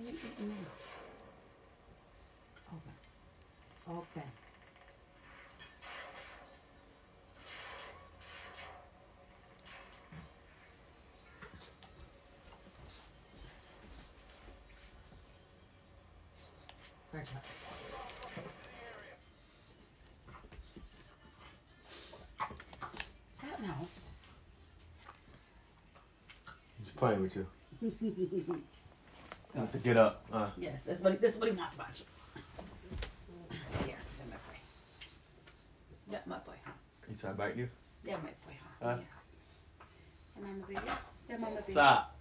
[0.00, 0.08] Okay.
[3.90, 4.26] Okay.
[17.12, 17.44] Back up.
[23.26, 23.86] What's that now?
[26.78, 27.46] He's playing with you.
[29.54, 30.24] You have to get up.
[30.32, 32.02] Uh, Yes, this is what he, this is what he wants, watch.
[33.84, 34.58] Here, that my boy.
[36.10, 36.72] Yeah, my boy, huh?
[37.08, 37.68] he try to bite you?
[38.04, 38.86] Yeah, my boy, huh?
[38.86, 38.96] Huh?
[39.00, 39.36] Yes.
[40.34, 40.80] Hey, mama baby.
[41.28, 41.72] Say mama baby.
[41.72, 42.16] Stop.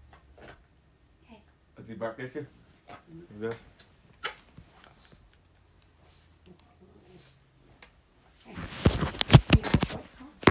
[1.28, 1.40] Hey.
[1.78, 2.46] Does he bark at you?
[2.88, 3.66] He does.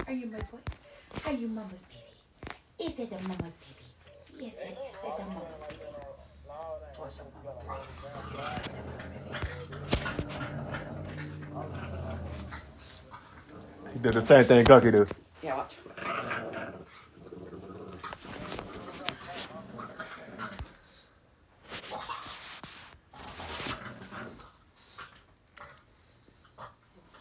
[0.07, 0.57] Are you my boy?
[1.27, 2.89] Are you mama's baby?
[2.91, 3.85] Is it the mama's baby?
[4.39, 5.83] Yes, yes, yes, it's a mama's baby.
[6.47, 6.98] What's up, mama?
[7.09, 7.15] He
[13.99, 15.07] did the same thing Gucky do.
[15.41, 15.77] Yeah, watch.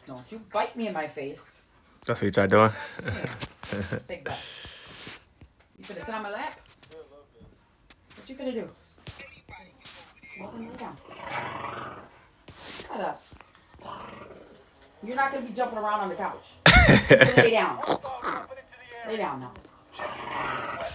[0.06, 1.62] Don't you bite me in my face.
[2.06, 2.70] That's what he tried doing.
[4.06, 4.38] Big butt.
[5.78, 6.60] You finna sit on my lap?
[6.90, 8.68] What you finna do?
[10.40, 10.96] Well, then lay down.
[12.86, 13.20] Shut up.
[15.08, 16.58] You're not gonna be jumping around on the couch.
[17.38, 17.80] Lay down.
[19.08, 19.52] Lay down now.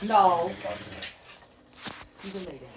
[0.08, 0.52] No.
[2.24, 2.73] You can lay down.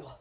[0.00, 0.18] 我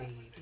[0.00, 0.39] what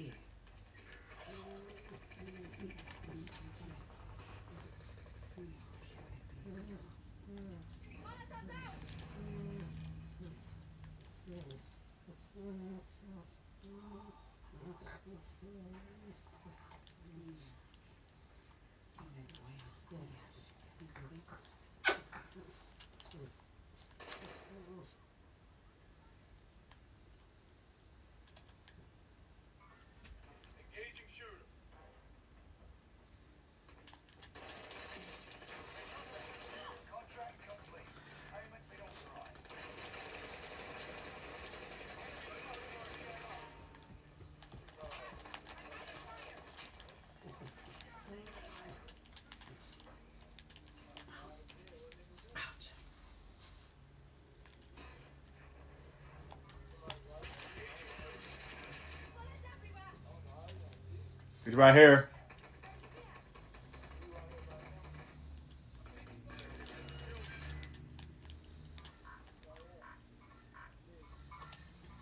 [61.48, 62.10] He's right here.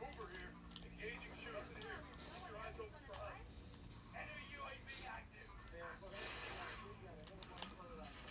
[0.01, 0.51] Hoover here.
[0.83, 1.63] Engaging shooter.
[2.75, 3.39] booger boy.
[4.11, 4.27] Yeah.
[5.31, 5.47] Get
[7.15, 8.27] the little booger boy out.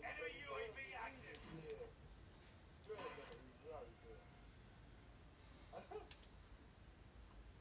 [0.00, 1.40] Enemy UAV active.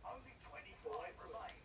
[0.06, 1.60] Only 25 remain.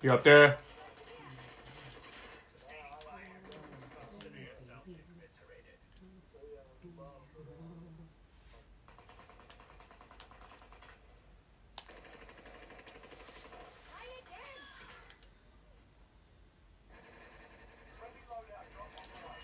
[0.00, 0.56] You up there?
[3.98, 5.78] Consider yourself eviscerated.
[17.98, 19.42] Friendly loadout drop on the way.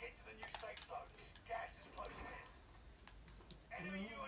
[0.00, 1.12] Get to the new safe zone.
[1.46, 2.48] Gas is closing in.
[3.80, 4.19] Enemy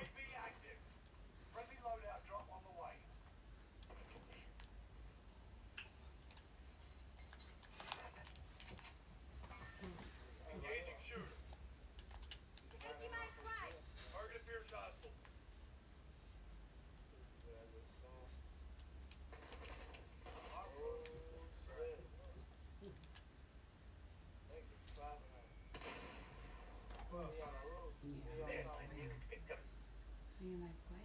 [30.43, 30.99] Are you my boy?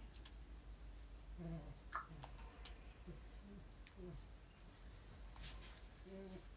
[6.10, 6.47] Mm.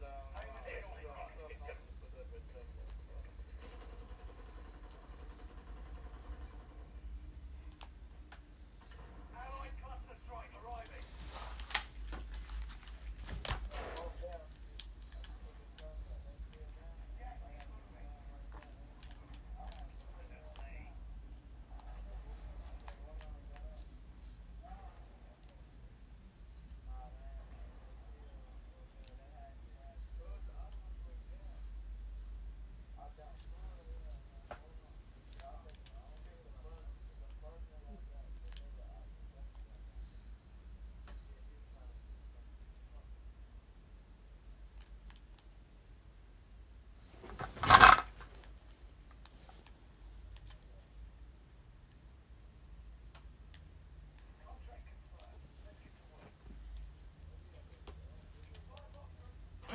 [0.00, 0.37] 감사합니다.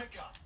[0.04, 0.43] pickup.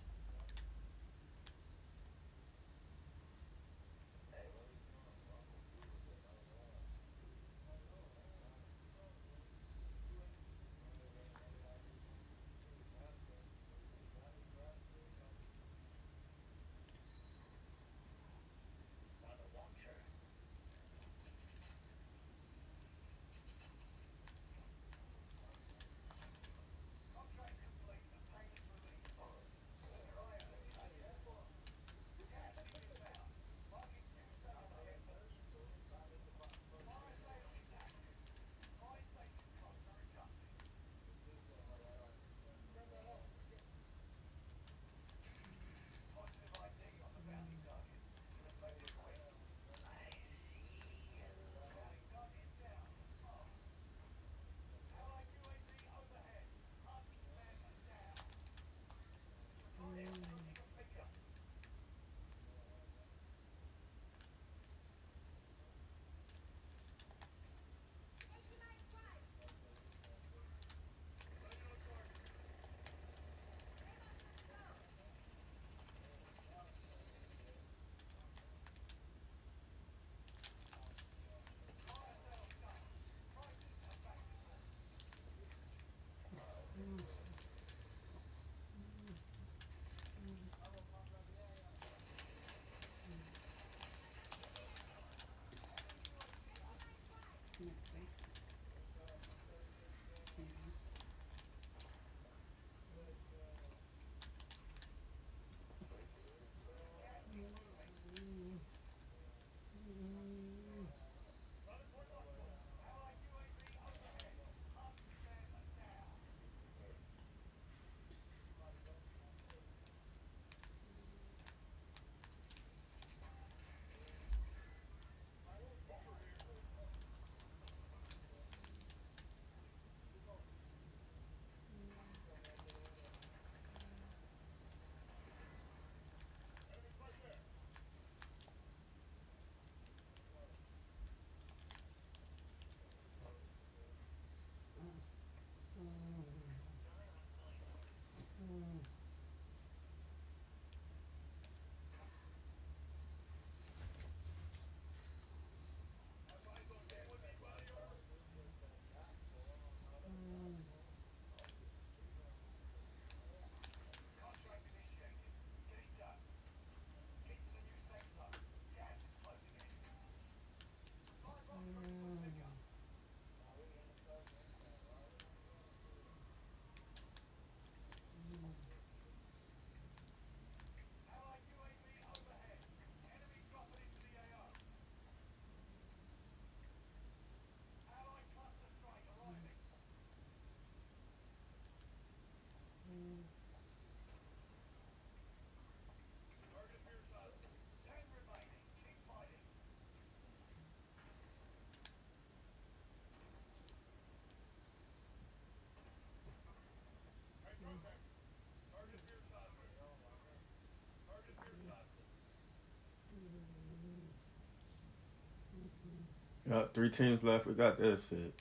[216.50, 217.46] Got three teams left.
[217.46, 218.34] We got this shit.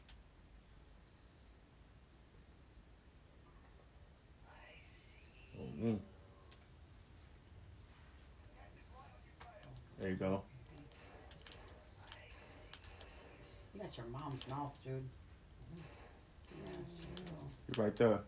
[5.59, 5.99] Oh, mm.
[9.99, 10.43] There you go.
[13.75, 15.03] You got your mom's mouth, dude.
[16.65, 17.77] Yes, you.
[17.77, 18.21] You're right there.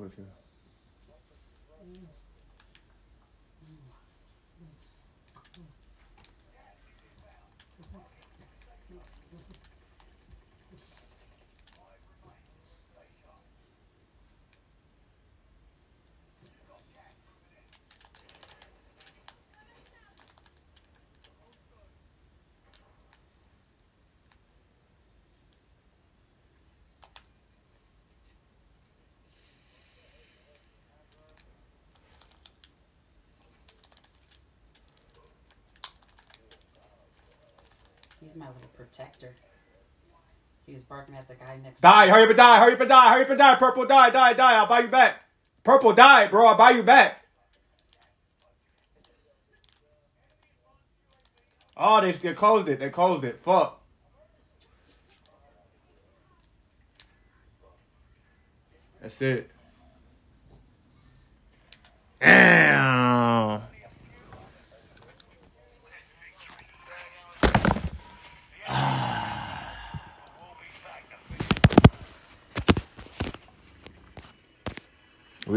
[0.00, 0.28] I'm gonna go up with
[38.19, 38.19] you.
[38.30, 39.34] He's my little protector.
[40.64, 42.08] He was barking at the guy next Die!
[42.08, 42.58] Hurry up and die!
[42.60, 43.08] Hurry up and die!
[43.08, 43.54] Hurry up and die!
[43.56, 44.10] Purple, die!
[44.10, 44.32] Die!
[44.34, 44.54] Die!
[44.54, 45.16] I'll buy you back.
[45.64, 46.46] Purple, die, bro!
[46.46, 47.24] I'll buy you back.
[51.76, 52.78] Oh, they still closed it.
[52.78, 53.40] They closed it.
[53.42, 53.80] Fuck.
[59.00, 59.50] That's it.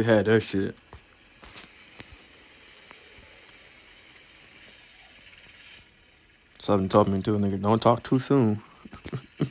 [0.03, 0.75] Had that shit.
[6.60, 7.62] Something told me to, nigga.
[7.62, 8.62] Don't talk too soon.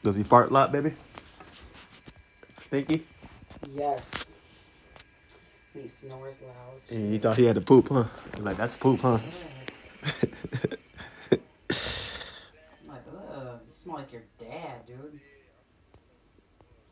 [0.00, 0.92] Does he fart a lot, baby?
[2.62, 3.06] Stinky?
[3.74, 4.34] Yes.
[5.74, 6.80] He snores loud.
[6.90, 8.04] Yeah, he thought he had to poop, huh?
[8.38, 9.18] Like that's poop, huh?
[9.20, 10.10] I'm
[12.88, 15.20] like, ugh, you smell like your dad, dude.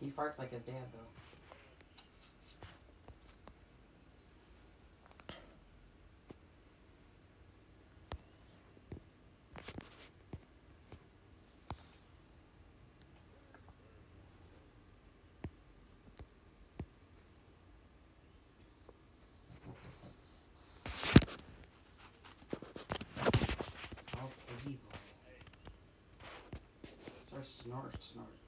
[0.01, 0.99] He farts like his dad, though.
[24.15, 24.77] Okay, boy.
[27.25, 28.42] Start snort, snort.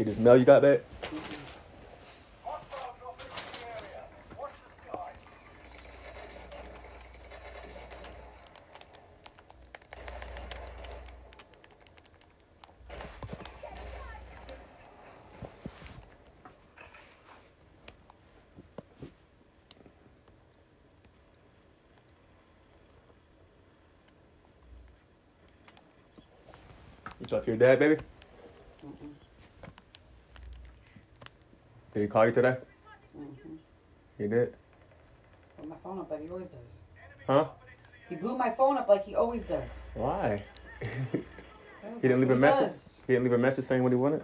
[0.00, 0.80] See this mail you got back?
[27.26, 28.00] talk to your dad, baby?
[32.10, 32.56] Call you today?
[33.18, 33.54] Mm-hmm.
[34.18, 34.54] He did.
[35.56, 36.78] Put my phone up like he always does.
[37.26, 37.44] Huh?
[38.08, 39.68] He blew my phone up like he always does.
[39.94, 40.42] Why?
[42.02, 42.68] He didn't leave a message?
[42.68, 43.00] does.
[43.06, 44.22] He didn't leave a message saying what he wanted?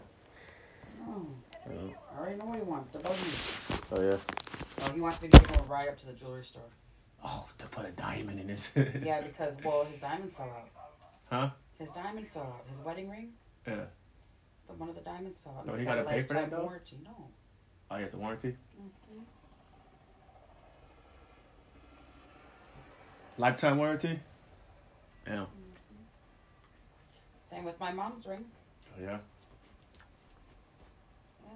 [1.07, 1.27] No.
[1.69, 2.93] Oh, I already know what he wants.
[2.93, 3.17] The buggy.
[3.93, 4.19] oh yeah.
[4.83, 6.63] Oh, he wants me to take him a ride up to the jewelry store.
[7.25, 8.71] Oh, to put a diamond in this.
[9.03, 10.69] Yeah, because well, his diamond fell out.
[11.31, 11.51] Huh?
[11.79, 12.65] His diamond fell out.
[12.71, 13.33] His wedding ring.
[13.67, 13.85] Yeah.
[14.69, 15.67] The, one of the diamonds fell out.
[15.67, 16.63] Don't It's he got a gotta pay for that, though?
[16.63, 16.99] Warranty.
[17.05, 17.29] No.
[17.91, 18.49] Oh, you have the warranty?
[18.49, 19.21] Mm-hmm.
[23.39, 24.19] Lifetime warranty?
[25.27, 25.47] Yeah.
[27.49, 28.45] Same with my mom's ring.
[28.97, 29.19] Oh, yeah.
[31.45, 31.51] Yeah.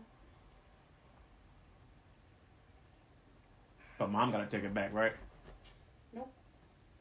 [3.99, 5.13] But mom gotta take it back, right?
[6.15, 6.33] Nope.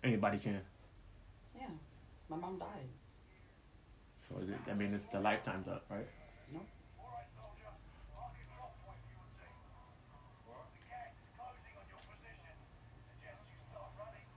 [0.04, 0.60] Anybody can.
[1.56, 1.68] Yeah.
[2.30, 2.90] My mom died.
[4.28, 6.08] So is it, I mean, it's the lifetime's up, right?
[7.00, 7.72] Alright, soldier.
[8.14, 9.56] Marking drop point for your team.
[10.76, 12.54] The gas is closing on your position.
[13.10, 14.28] Suggest you start running.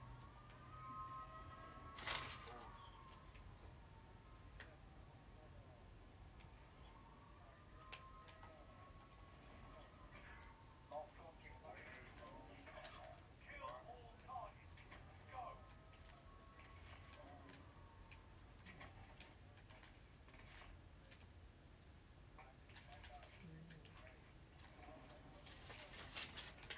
[13.48, 14.80] Kill all targets.
[15.30, 15.38] Go.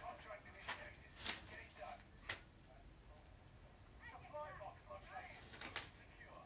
[0.00, 0.98] Contract initiated.
[1.50, 2.00] Get it done.
[4.01, 5.42] Supply box located.
[5.98, 6.42] Secure.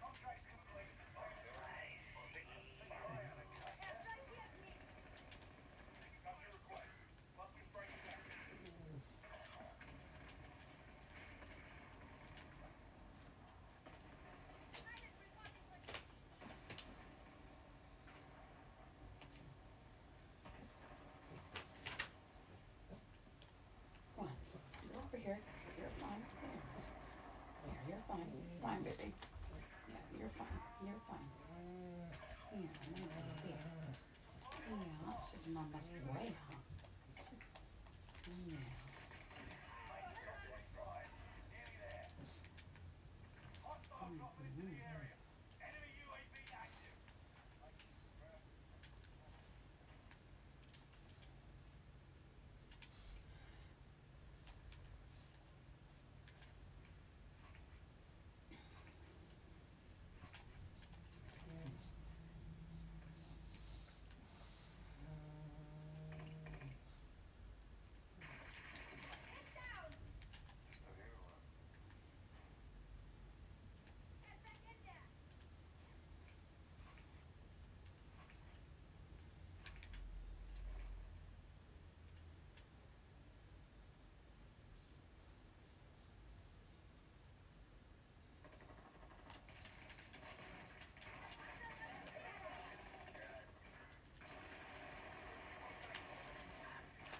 [0.00, 0.90] Contract's complete.
[6.24, 6.92] Got your request.
[7.36, 8.20] Fucking break it down.
[24.16, 24.28] What?
[24.90, 25.38] You're over here.
[25.80, 26.20] You're fine.
[27.64, 28.28] There, you're fine.
[28.60, 29.12] Fine, baby.
[29.88, 30.60] Yeah, you're fine.
[30.84, 31.24] You're fine.
[32.52, 33.56] Yeah, yeah.
[34.68, 36.28] Yeah, she's mama's boy,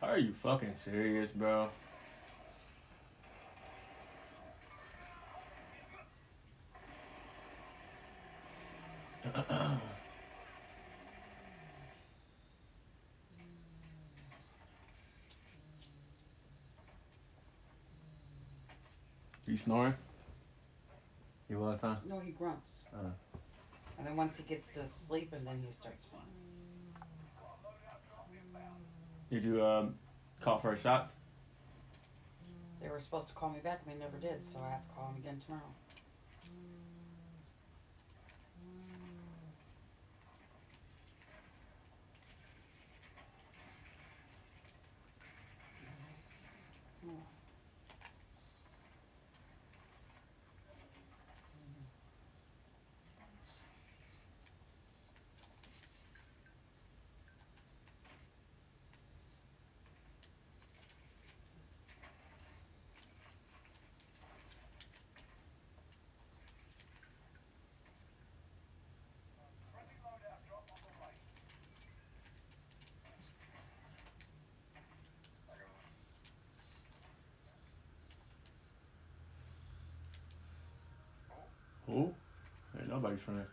[0.03, 1.69] Are you fucking serious, bro?
[19.47, 19.93] you snoring?
[21.47, 21.97] He was, huh?
[22.09, 22.85] No, he grunts.
[22.95, 23.11] Uh.
[23.99, 26.40] And then once he gets to sleep, and then he starts snoring.
[29.31, 29.95] Did you um,
[30.41, 31.11] call for a shot?
[32.83, 34.95] They were supposed to call me back, and they never did, so I have to
[34.95, 35.63] call them again tomorrow.
[81.91, 82.15] Oh, Who?
[82.79, 83.49] Ain't nobody's from there.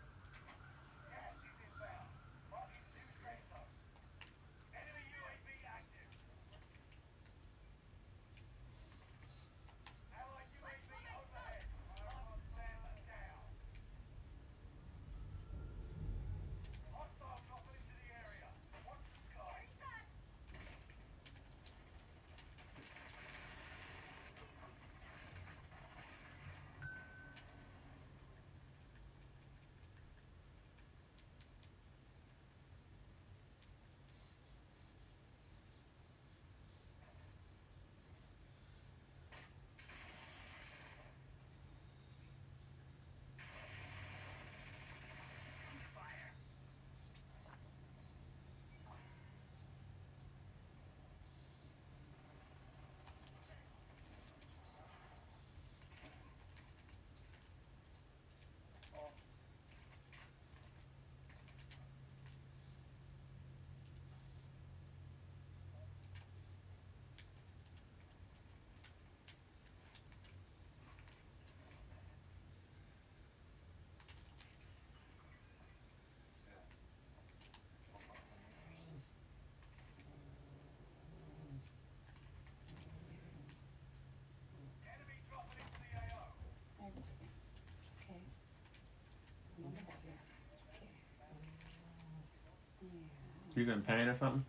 [93.58, 94.46] He's in pain or something?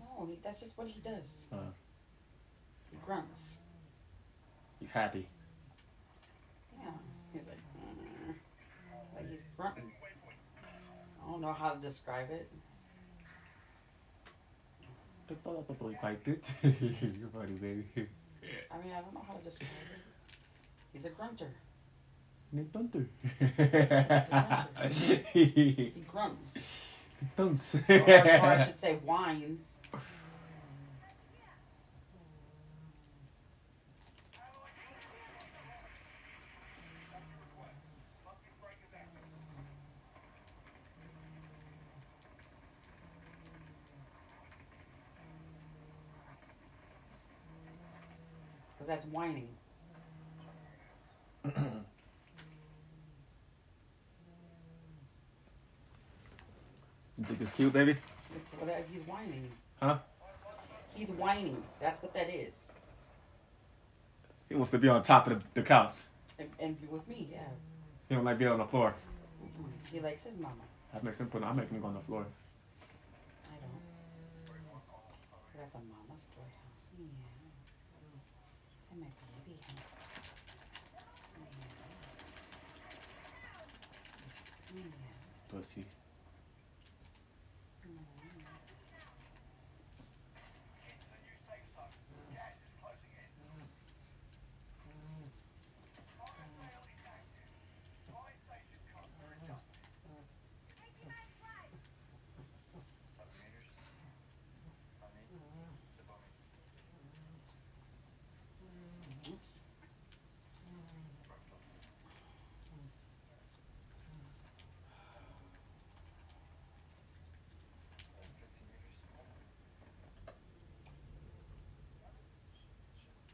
[0.00, 1.46] No, he, that's just what he does.
[1.52, 1.58] Uh.
[2.90, 3.58] He grunts.
[4.80, 5.28] He's happy.
[6.76, 6.90] Yeah.
[7.32, 8.34] He's like, "Mm."
[9.14, 9.92] like he's grunting.
[11.22, 12.50] I don't know how to describe it.
[15.30, 17.86] You're funny, baby.
[17.96, 20.00] I mean, I don't know how to describe it.
[20.92, 21.50] He's a grunter.
[22.50, 23.06] Nick Dunter.
[25.32, 26.58] He grunts.
[27.38, 27.74] Dunks.
[27.88, 29.74] Or, or I should say whines.
[48.76, 49.48] Because that's whining.
[57.16, 57.96] You think it's cute, baby?
[58.34, 59.50] It's what that- he's whining.
[59.80, 59.98] Huh?
[60.94, 61.62] He's whining.
[61.78, 62.72] That's what that is.
[64.48, 65.94] He wants to be on top of the, the couch.
[66.38, 67.40] And, and be with me, yeah.
[68.08, 68.94] He don't like being on the floor.
[69.92, 70.54] He likes his mama.
[70.92, 71.42] That makes him put.
[71.42, 72.24] I make him go on the floor.
[73.46, 73.80] I don't.
[75.56, 76.98] That's a mama's boy, huh?
[76.98, 77.06] Yeah.
[78.88, 79.06] To my
[79.46, 79.80] baby, huh?
[84.74, 84.82] Yeah.
[84.82, 85.58] Yeah.
[85.58, 85.84] Pussy.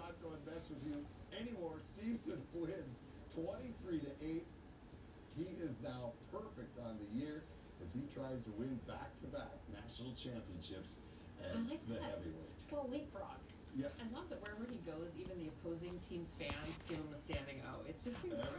[0.00, 1.04] Not going to mess with you
[1.36, 1.76] anymore.
[1.84, 3.04] Steveson wins
[3.36, 4.46] 23 to 8.
[5.36, 7.44] He is now perfect on the year
[7.82, 10.96] as he tries to win back-to-back national championships
[11.44, 12.16] as like the that.
[12.16, 12.52] heavyweight.
[12.68, 13.40] So leapfrog.
[13.76, 13.92] Yes.
[14.00, 17.62] I love that wherever he goes, even the opposing team's fans give him a standing
[17.68, 17.84] O.
[17.86, 18.50] It's just incredible.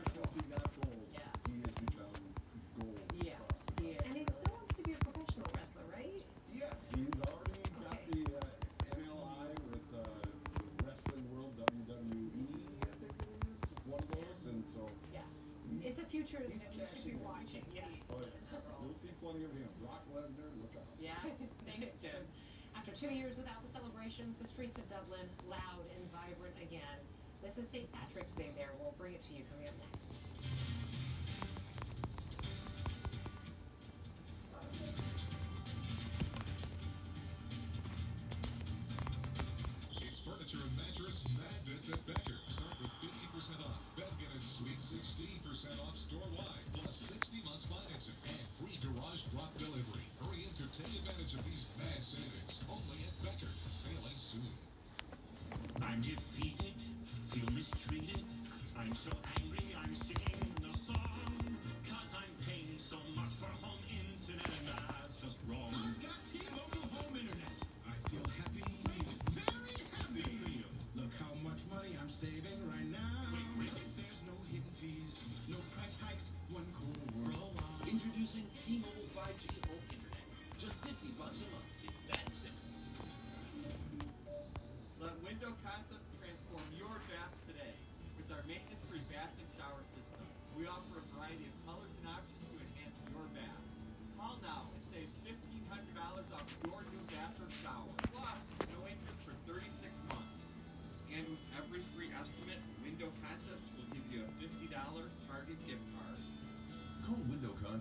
[16.32, 17.63] sure that you should be watching.
[17.75, 17.91] Yes.
[18.07, 18.32] Oh, yes.
[18.79, 19.67] You'll see plenty of him.
[19.84, 20.88] Brock Lesnar, look out.
[20.95, 21.19] Yeah.
[21.67, 22.23] Thanks, Jim.
[22.71, 27.03] After two years without the celebrations, the streets of Dublin loud and vibrant again.
[27.43, 27.91] This is St.
[27.91, 28.71] Patrick's Day there.
[28.79, 30.00] We'll bring it to you coming up next.
[52.70, 53.51] Only at Becker.
[53.72, 54.41] Sailing soon.
[55.82, 56.74] I'm defeated.
[57.30, 58.24] Feel mistreated.
[58.80, 59.76] I'm so angry.
[59.84, 60.50] I'm sick.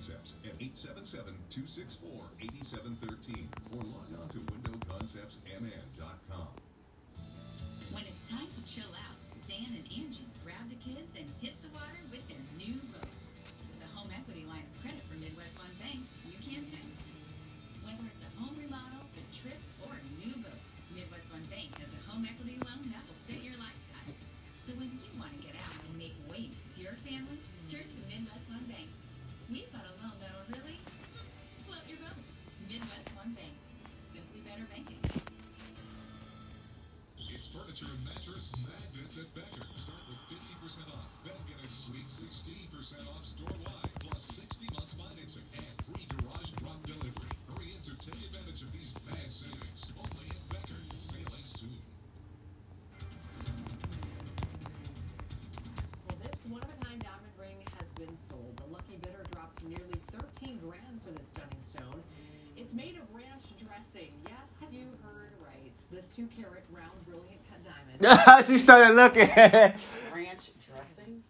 [0.01, 0.57] Concepts at
[1.53, 6.49] 877-264-8713 or log on to windowconceptsmn.com.
[7.93, 11.69] When it's time to chill out, Dan and Angie grab the kids and hit the
[11.77, 12.81] water with their new
[37.71, 39.63] furniture mattress madness at Becker.
[39.77, 45.47] Start with 50% off, then get a sweet 16% off store-wide, plus 60 months financing
[45.55, 47.31] and free garage drop delivery.
[47.47, 49.93] Hurry in to take advantage of these bad savings.
[49.95, 50.83] Only at Becker.
[50.99, 51.90] Sailing soon.
[68.49, 69.29] she started looking.
[69.29, 71.21] Ranch dressing.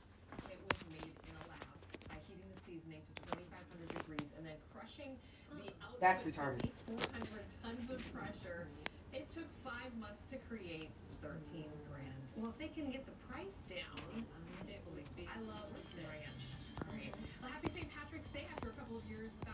[0.47, 1.67] It was made in a lab
[2.07, 5.19] by heating the seasoning to 2,500 degrees and then crushing
[5.59, 5.99] the outside.
[5.99, 6.71] That's retarded.
[6.87, 8.71] 400 tons of pressure.
[9.11, 10.95] It took five months to create
[11.27, 12.15] 13 grand.
[12.39, 15.27] Well, if they can get the price down, um, it will be.
[15.27, 16.55] I love this ranch.
[16.87, 17.11] Great.
[17.43, 17.91] Well, happy St.
[17.91, 18.47] Patrick's Day.
[18.55, 19.50] After a couple of years without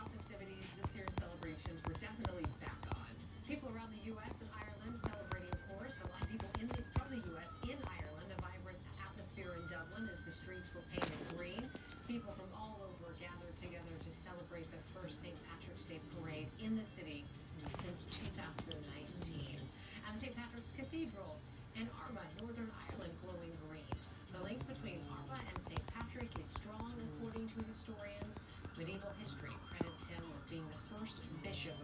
[16.67, 17.23] in the city
[17.79, 18.03] since
[18.35, 18.75] 2019.
[20.03, 20.35] And St.
[20.35, 21.39] Patrick's Cathedral
[21.79, 23.87] in Armagh, Northern Ireland, glowing green.
[24.35, 25.79] The link between Armagh and St.
[25.95, 28.43] Patrick is strong, according to historians.
[28.75, 31.79] Medieval history credits him with being the first bishop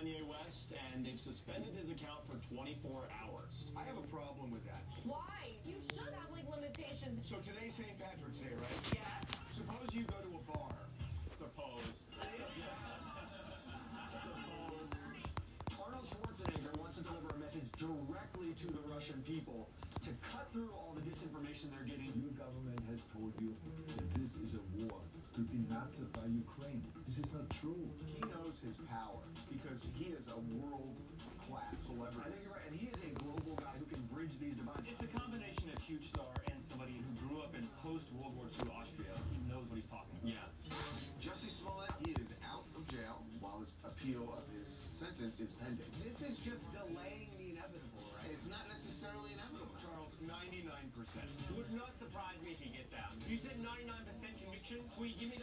[0.00, 3.72] Kanye West, and they've suspended his account for 24 hours.
[3.76, 4.80] I have a problem with that.
[5.04, 5.52] Why?
[5.66, 7.28] You should have like limitations.
[7.28, 7.92] So today's St.
[8.00, 8.96] Patrick's Day, right?
[8.96, 9.04] Yeah.
[9.52, 10.72] Suppose you go to a bar.
[11.36, 12.08] Suppose.
[14.24, 14.92] Suppose.
[15.76, 19.68] Arnold Schwarzenegger wants to deliver a message directly to the Russian people
[20.10, 22.10] to cut through all the disinformation they're getting.
[22.18, 23.54] Your government has told you
[23.94, 24.98] that this is a war
[25.38, 26.82] to denazify Ukraine.
[27.06, 27.78] This is not true.
[28.02, 32.26] He knows his power because he is a world-class celebrity.
[32.26, 34.90] I think you're right, and he is a global guy who can bridge these divides.
[34.90, 38.66] It's a combination of huge star and somebody who grew up in post-World War II
[38.74, 39.14] Austria.
[39.30, 40.34] He knows what he's talking about.
[40.34, 41.22] Yeah.
[41.22, 45.86] Jussie Smollett is out of jail while his appeal of his sentence is pending.
[46.02, 46.66] This is just
[55.00, 55.18] conviction.
[55.20, 55.39] Give me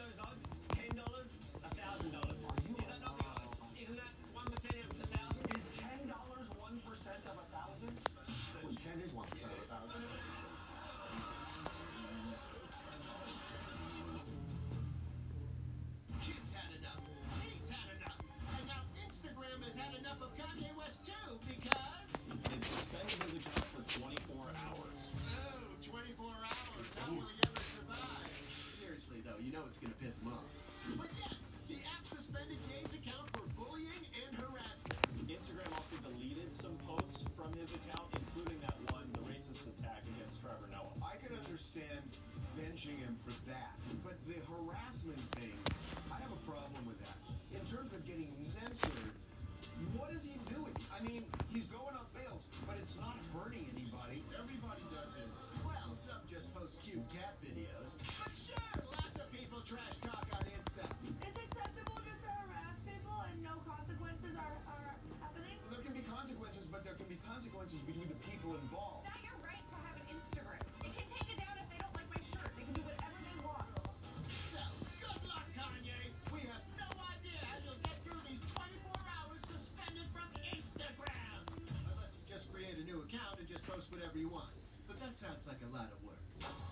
[84.27, 84.51] you want.
[84.87, 86.19] But that sounds like a lot of work.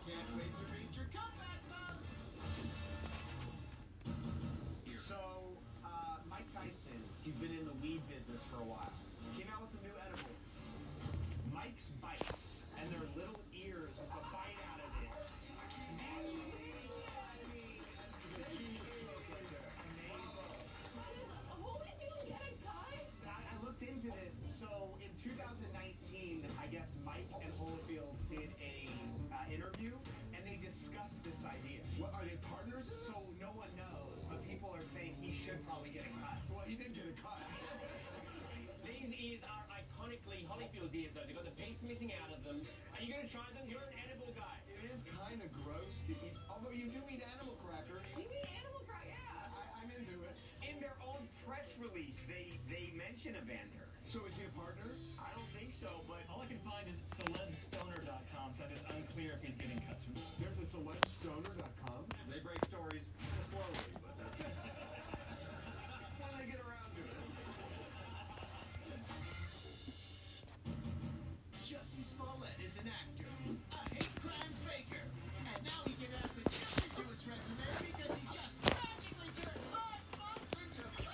[0.04, 2.12] Can't wait to read your comeback, folks.
[4.96, 5.16] So,
[5.86, 8.92] uh, Mike Tyson, he's been in the weed business for a while.
[9.38, 10.52] Came out with some new edibles.
[11.54, 13.40] Mike's Bites, and they're little
[41.88, 42.62] missing out of them.
[42.98, 43.55] Are you going to try them?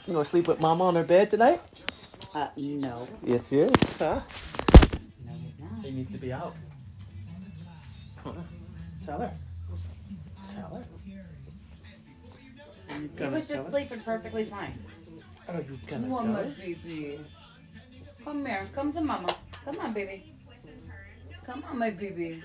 [0.08, 1.62] You gonna sleep with mama on her bed tonight?
[2.36, 3.08] Uh, no.
[3.24, 3.98] Yes, he is.
[3.98, 4.22] Huh?
[5.26, 5.86] No, he's not.
[5.86, 6.54] He needs to be out.
[8.24, 8.34] Huh?
[9.06, 9.32] Tell her.
[10.54, 10.86] Tell her.
[13.18, 14.74] He was just sleeping perfectly fine.
[15.48, 16.44] Oh, you gonna Come on, tell her?
[16.60, 17.20] baby.
[18.24, 18.68] Come here.
[18.74, 19.34] Come to mama.
[19.64, 20.34] Come on, baby.
[21.46, 22.44] Come on, my baby.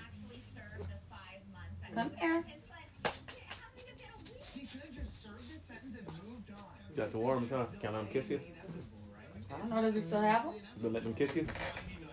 [1.95, 2.45] Come here.
[4.55, 6.65] He should have just served his sentence and moved on.
[6.97, 7.67] Got the warmest, huh?
[7.81, 8.41] Can I kiss you?
[9.55, 9.83] I don't know.
[9.83, 10.55] Does he still have them?
[10.55, 11.47] You been letting him kiss you?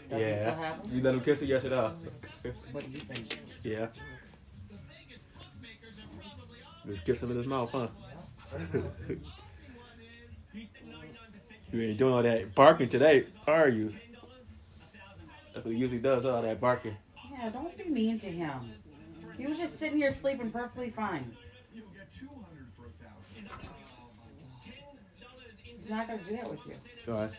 [0.10, 0.42] Does he yeah.
[0.42, 0.90] still have 'em?
[0.92, 1.48] You let him kiss you?
[1.48, 2.06] Yes, it does.
[2.72, 3.40] What do you think?
[3.64, 3.88] Yeah.
[6.86, 7.88] Just kiss him in his mouth, huh?
[11.72, 13.94] you ain't doing all that barking today, are you?
[15.54, 16.96] That's what he usually does, all that barking.
[17.32, 18.74] Yeah, don't be mean to him.
[19.38, 21.36] He was just sitting here sleeping perfectly fine.
[21.74, 22.44] You'll get 200
[22.76, 23.50] for a thousand.
[25.64, 26.76] He's not gonna do that with you
[27.06, 27.30] Why?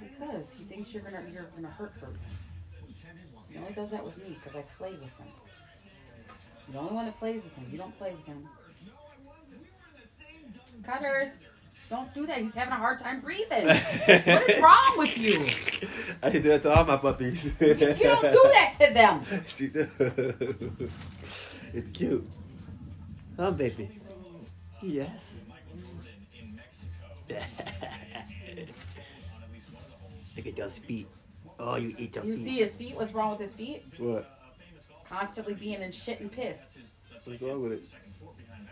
[0.00, 2.08] because he thinks you're gonna you're gonna hurt her.
[3.48, 5.28] He only does that with me because I play with him.
[6.66, 7.66] You're the only one that plays with him.
[7.70, 8.48] You don't play with him.
[10.82, 11.48] Cutters,
[11.90, 12.38] don't do that.
[12.38, 13.66] He's having a hard time breathing.
[13.66, 15.44] what is wrong with you?
[16.22, 17.44] I do that to all my puppies.
[17.60, 19.22] You, you don't do that to them.
[19.46, 19.70] She
[21.72, 22.28] it's cute.
[23.36, 23.90] Huh, baby?
[24.82, 25.34] Yes.
[30.36, 31.08] Look at those feet.
[31.58, 32.26] Oh, you eat them.
[32.26, 32.44] You feet.
[32.44, 32.96] see his feet?
[32.96, 33.84] What's wrong with his feet?
[33.98, 34.38] What?
[35.08, 36.78] Constantly being in shit and piss.
[37.12, 37.94] What's wrong with it?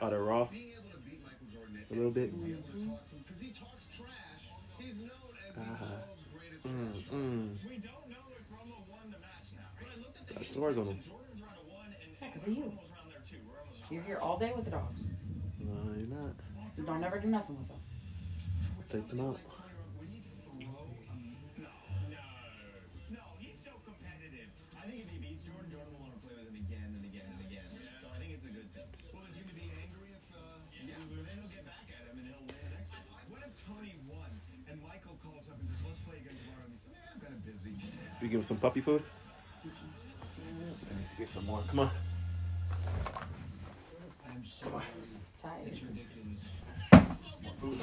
[0.01, 0.49] Are they raw?
[1.91, 2.32] A little bit.
[5.57, 5.84] Uh-huh.
[6.66, 7.57] Mm, mm.
[10.34, 10.99] Got sores on them.
[12.20, 12.72] Yeah, because of you.
[13.91, 15.01] You're here all day with the dogs.
[15.59, 16.34] No, you're not.
[16.76, 17.80] You don't ever do nothing with them.
[18.91, 19.39] Take them out.
[38.21, 39.03] We give him some puppy food?
[39.64, 39.69] I
[40.99, 41.62] need to get some more.
[41.69, 41.91] Come on.
[44.29, 44.83] I'm so Come on.
[45.23, 45.66] It's tired.
[45.66, 46.57] It's ridiculous.
[47.61, 47.79] Food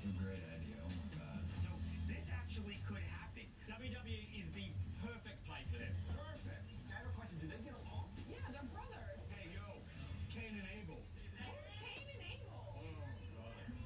[0.00, 0.80] That's a great idea.
[0.80, 1.44] Oh my god.
[1.60, 1.68] So
[2.08, 3.44] this actually could happen.
[3.68, 4.72] WWE is the
[5.04, 5.92] perfect place for them.
[6.16, 6.72] Perfect.
[6.88, 7.36] I have a question.
[7.36, 8.08] Do they get along?
[8.24, 9.20] Yeah, they're brothers.
[9.28, 9.84] Hey, yo,
[10.32, 11.04] Cain and Abel.
[11.36, 12.64] Cain and Abel.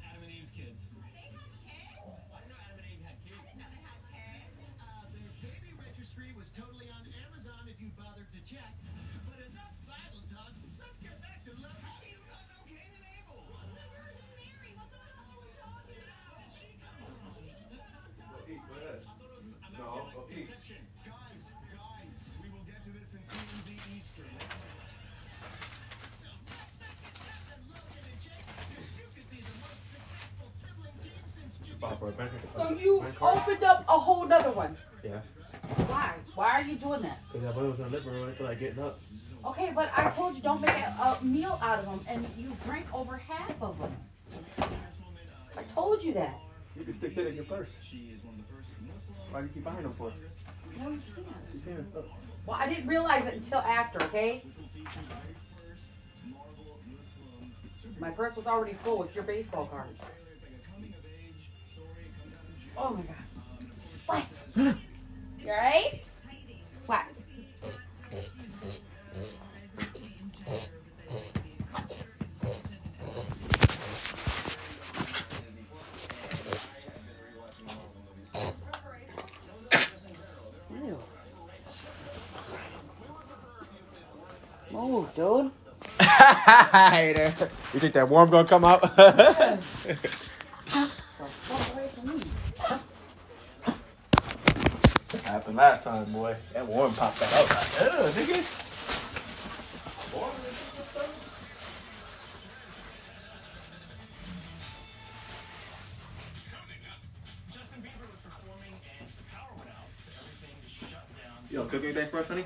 [0.06, 0.86] Adam and Eve's kids.
[0.86, 1.82] They have kids?
[2.30, 3.34] I didn't know Adam and Eve had kids.
[3.34, 4.54] I didn't know they had kids.
[4.86, 8.70] Uh, their baby registry was totally on Amazon if you bothered to check.
[9.26, 10.54] But enough Bible talk.
[10.78, 11.83] Let's get back to love.
[32.04, 32.30] For a bank.
[32.54, 34.76] So you opened up a whole nother one.
[35.02, 35.20] Yeah.
[35.86, 36.14] Why?
[36.34, 37.18] Why are you doing that?
[37.32, 38.98] Because I was in the living room until I getting up.
[39.46, 42.56] Okay, but I told you don't make a, a meal out of them, and you
[42.64, 43.92] drank over half of them.
[45.56, 46.38] I told you that.
[46.76, 47.78] You can stick that in your purse.
[49.30, 50.12] Why do you keep buying them for?
[50.78, 51.26] No, you can't.
[51.54, 51.86] You can.
[51.94, 52.08] Look.
[52.10, 52.16] Oh.
[52.46, 54.42] Well, I didn't realize it until after, okay?
[57.98, 59.98] My purse was already full with your baseball cards.
[62.76, 63.14] Oh my god.
[64.06, 64.44] What?
[64.56, 66.04] you alright?
[66.86, 67.04] What?
[84.70, 85.52] Move, dude.
[86.00, 87.32] Hater.
[87.72, 88.82] you think that worm gonna come out?
[95.54, 96.36] happened last time, boy.
[96.52, 97.28] That worm popped out.
[97.32, 98.60] Oh, I was like, oh, nigga.
[111.50, 112.44] You gonna cook anything for us, honey?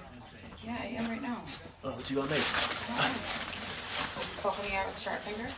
[0.63, 1.43] Yeah, I am right now.
[1.83, 2.43] Oh, what you gonna make?
[4.77, 5.49] out with a sharp finger.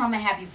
[0.00, 0.48] mama have you